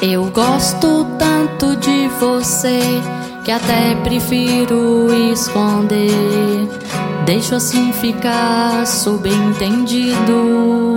[0.00, 2.78] Eu gosto tanto de você
[3.44, 6.68] que até prefiro esconder.
[7.26, 10.94] Deixo assim ficar subentendido.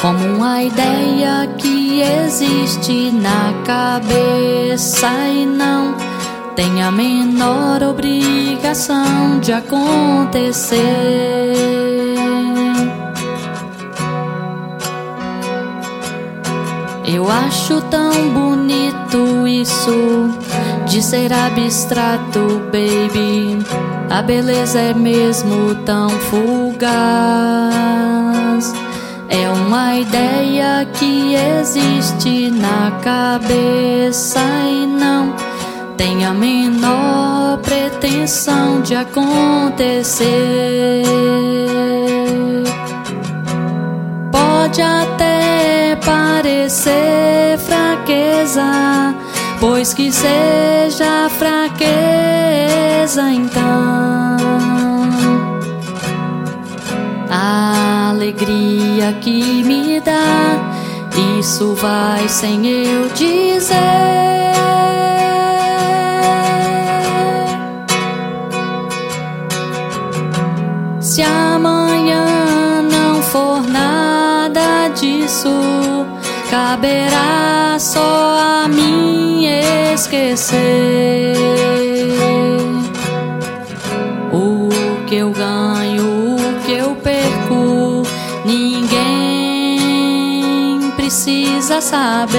[0.00, 5.94] Como uma ideia que existe na cabeça e não
[6.56, 10.78] tem a menor obrigação de acontecer.
[17.18, 20.30] Eu acho tão bonito isso
[20.86, 23.58] de ser abstrato, baby.
[24.08, 27.02] A beleza é mesmo tão fugaz.
[29.28, 34.38] É uma ideia que existe na cabeça
[34.70, 35.34] e não
[35.96, 40.28] tem a menor pretensão de acontecer.
[46.48, 49.14] Parecer fraqueza,
[49.60, 53.58] pois que seja fraqueza então.
[57.30, 60.56] A alegria que me dá,
[61.38, 63.76] isso vai sem eu dizer.
[70.98, 75.50] Se amanhã não for nada disso,
[76.50, 79.44] caberá só a mim
[79.94, 81.36] esquecer
[84.32, 84.68] o
[85.06, 88.02] que eu ganho, o que eu perco.
[88.44, 88.88] Ninguém
[90.96, 92.38] precisa saber.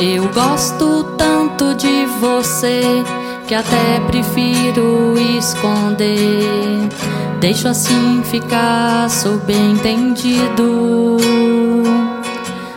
[0.00, 2.80] Eu gosto tanto de você
[3.46, 6.88] que até prefiro esconder.
[7.40, 11.16] Deixo assim ficar subentendido.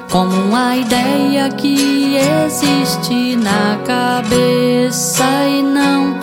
[0.09, 2.15] Como uma ideia que
[2.45, 6.17] existe na cabeça e não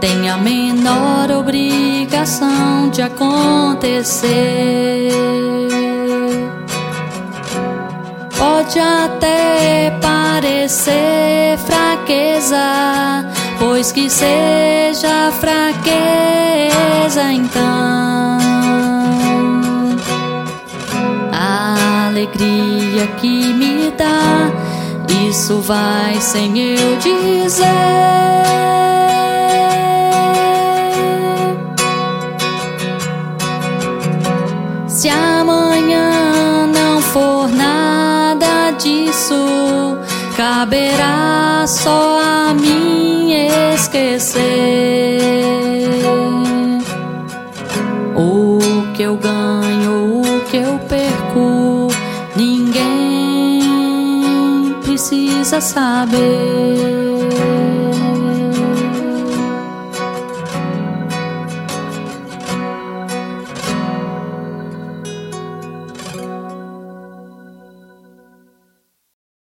[0.00, 4.26] tem a menor obrigação de acontecer.
[8.36, 12.56] Pode até parecer fraqueza,
[13.66, 18.38] pois que seja fraqueza então.
[21.32, 24.52] A alegria que me dá,
[25.26, 27.66] isso vai sem eu dizer.
[34.86, 39.98] Se amanhã não for nada disso,
[40.36, 43.32] caberá só a mim
[43.72, 44.42] esquecer
[48.14, 48.58] o
[48.92, 51.88] que eu ganho, o que eu perco.
[52.36, 53.62] Ninguém
[54.82, 56.75] precisa saber.